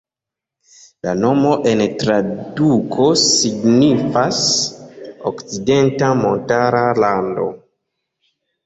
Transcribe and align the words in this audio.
La 1.07 1.11
nomo 1.17 1.51
en 1.71 1.83
traduko 2.05 3.11
signifas 3.27 4.41
"Okcidenta 5.33 6.13
Montara 6.27 6.87
Lando". 7.07 7.49